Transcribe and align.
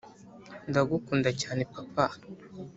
ndagukunda 0.69 1.29
cyane, 1.41 1.61
papa. 1.73 2.03